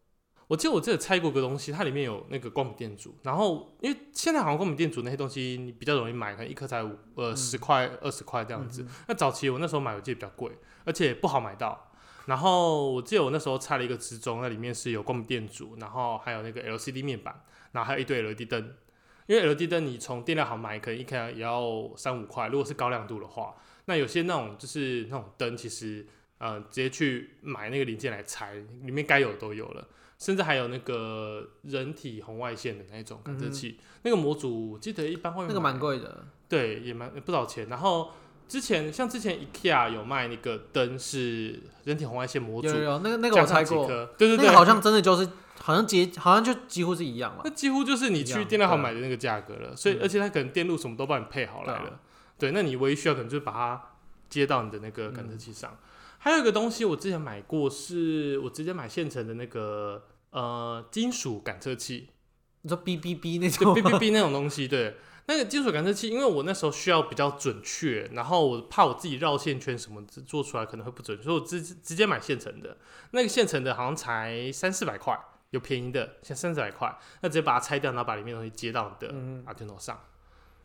[0.47, 8.83] 我记得我记得拆过个东西，它里面有那个光敏电阻，然后因为现在好像光敏电阻那些东西你比较容易买，可能一颗才五呃十块二十块这样子。
[8.83, 10.51] 嗯、那早期我那时候买，我记得比较贵，
[10.85, 11.91] 而且不好买到。
[12.27, 18.73] 然后我记得我那时候拆了一个时钟，那里面是有光敏电阻，然后还有那个 LCD 面板，然后还有一堆 LED 灯。
[19.27, 23.55] 因为 LED 灯你从电量行买可能一开也要三五块，如果是高亮度的话，
[23.87, 26.07] 那有些那种就是那种灯，其实
[26.39, 37.69] 呃直接去买那个零件来拆，里面该有的都有了，甚至还有那个人体红外线的那种感测器，嗯、那个模组记得一般会那个蛮贵的，对，也蛮不少钱。
[37.69, 38.11] 然后
[38.47, 45.29] 之前像之前 IKEA 有卖那个灯是人体红外线模组，有有那个那个我猜过，对对对，那个好像真的就是
[45.61, 52.01] 好像接好像就几乎是一样了，那几乎就是你去电料行买的那个价格了，所以而且它可能电路什么都帮你配好来了，
[52.39, 53.83] 对，那你唯一需要可能就是把它
[54.29, 55.77] 接到你的那个感测器上。
[56.19, 62.09] 还有一个东西我之前买过，是我直接买现成的那个呃金属感测器，
[62.63, 63.75] 你说 B B B 那种。
[63.75, 64.97] B B B 那种东西，对。
[65.27, 72.77] 那个金属感测器，因为我那时候需要比较准确，然后我怕我自己绕线圈什么做出来可能会不准，所以我直直接买现成的。
[73.13, 75.19] 那个现成的好像才三四百块，
[75.51, 79.15] 有便宜的，像三四百块，那直接把它拆掉，然后把里面东西接到你的
[79.47, 79.99] Arduino 上。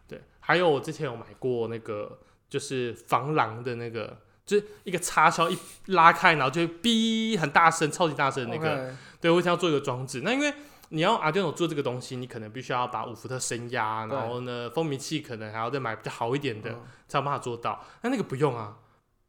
[0.06, 8.90] 对，还有我之前有买过那个，就是防狼的那个，就是一个插销一拉开，然后就会哔很大声，超级大声那个。
[8.90, 8.96] Okay.
[9.22, 10.54] 对，我想要做一个装置，那因为。
[10.90, 16.70] 你要 Arduino 做这个东西，你可能必须要把五伏特升压，然后呢，蜂鸣器可能还要再买比较好一点的，
[17.08, 17.86] 才有办法做到。
[18.02, 18.78] 那那个不用啊，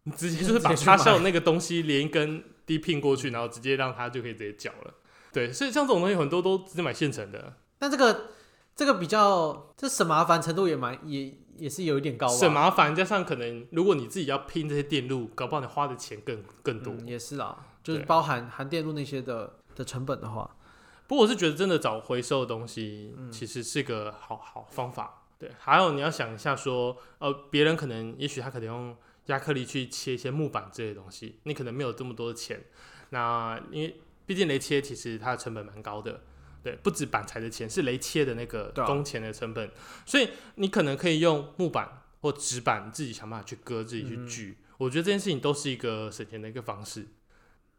[0.05, 4.95] 你直接就是 把插销那个东西连一根 D pin 过去，然后直接让它就可以直接搅了。
[5.33, 7.53] 对，所以像这种东西很多都直接买现成的。
[7.79, 8.31] 那这个
[8.75, 12.27] 这个比较，这省麻烦程度也蛮也也是有一点高。
[12.27, 16.95] 省麻烦加上可能，如果你自己要拼这些电路，搞不好你花的钱更更多。
[16.95, 20.57] 嗯，也是啊，就是包含含电路那些的的成本的话。
[21.11, 25.25] 不过我是觉得真的找回收的东西，其实是个好好方法。
[25.41, 28.97] 对，还有你要想一下说，呃，别人可能也许他可能用
[29.27, 32.63] 亚克力去切一些木板这些东西，你可能没有这么多的钱。
[33.09, 36.23] 那因为毕竟雷切其实它的成本蛮高的，
[36.63, 39.69] 对，不止板材的钱，是雷切的那个工钱的成本。
[40.07, 44.59] 所以你可能可以用木板或纸板，自己想办法去割，自己去锯。
[44.79, 47.09] 我觉得这件事情都是一个省钱的一个方式。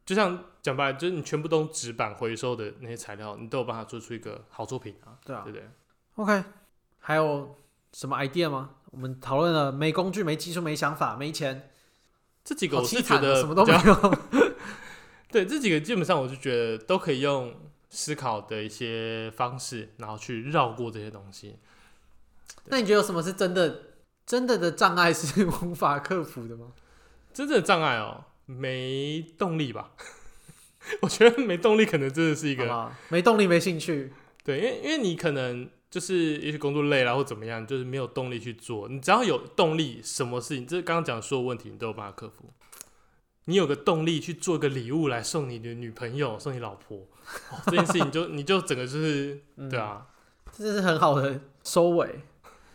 [0.05, 5.69] 就像讲白了，就是你全部都纸板回收的那些材料，你都有办法做出一个好作品啊，对啊，对不对
[6.15, 6.43] ？OK，
[6.99, 7.55] 还有
[7.93, 8.71] 什么 idea 吗？
[8.91, 11.69] 我们讨论了没工具、没技术、没想法、没钱，
[12.43, 14.17] 这几个我是觉得什么都没有。
[15.31, 17.55] 对，这几个基本上我就觉得都可以用
[17.89, 21.57] 思考的一些方式，然后去绕过这些东西。
[22.65, 23.81] 那你觉得有什么是真的、
[24.25, 26.73] 真的的障碍是无法克服的吗？
[27.33, 28.25] 真正的障碍哦。
[28.57, 29.91] 没动力吧？
[31.01, 34.11] 我觉得没动力可能真的是一个没动力、没兴趣。
[34.43, 38.89] 对，因为因为你可能就是也许工作累了或怎么样，就是没有动力去做。
[38.89, 42.51] 你只要有动力，什么事情，这刚刚讲的所有问题，你都有办法克服。
[43.45, 46.97] 你有个动力去做个礼物来送你的女朋友、送你老婆，
[47.51, 50.07] 哦、这件事情就 你就整个就是、嗯、对啊，
[50.51, 52.21] 这是很好的收尾。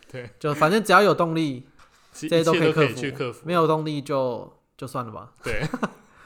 [0.09, 1.67] 对，就反正只要有动力，
[2.13, 2.95] 这些都可以克服。
[2.95, 3.41] 去克服。
[3.45, 4.56] 没有动力就。
[4.77, 5.31] 就算了吧。
[5.43, 5.67] 对，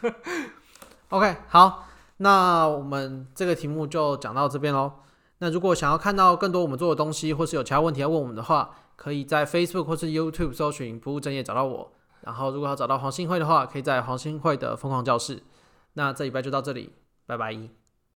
[1.10, 1.88] OK，好，
[2.18, 4.92] 那我们这个题目就讲到这边喽。
[5.40, 11.92] 那如果想要看到更多我们做的东西，或是有其他问题要问我们的话，可以在 Facebook 或是 YouTube 搜寻“不务正业”找到我。
[12.22, 15.42] 然后，如果要找到黄信辉的话，可以在黄信辉的疯狂教室。
[15.94, 16.94] 那这礼拜就到这里，
[17.26, 17.81] 拜拜。